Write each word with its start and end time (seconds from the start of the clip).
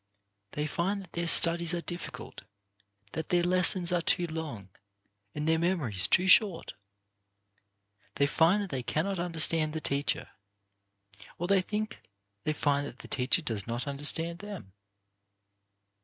They 0.53 0.65
find 0.65 0.99
that 1.03 1.11
their 1.13 1.27
studies 1.27 1.75
are 1.75 1.81
difficult; 1.81 2.41
that 3.11 3.29
their 3.29 3.43
lessons 3.43 3.91
are 3.91 4.01
too 4.01 4.25
long 4.25 4.69
and 5.35 5.47
their 5.47 5.59
memories 5.59 6.07
too 6.07 6.27
short. 6.27 6.73
They 8.15 8.25
find 8.25 8.63
that 8.63 8.71
they 8.71 8.81
cannot 8.81 9.19
understand 9.19 9.73
the 9.73 9.79
teacher, 9.79 10.29
or 11.37 11.45
they 11.47 11.61
think 11.61 12.01
they 12.45 12.53
find 12.53 12.87
that 12.87 12.97
the 12.97 13.07
teacher 13.07 13.43
does 13.43 13.67
not 13.67 13.85
understand 13.87 14.39
them. 14.39 14.73